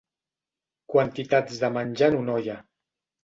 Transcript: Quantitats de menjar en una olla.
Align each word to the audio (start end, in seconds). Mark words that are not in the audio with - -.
Quantitats 0.93 1.59
de 1.65 1.71
menjar 1.75 2.09
en 2.13 2.17
una 2.23 2.39
olla. 2.39 2.57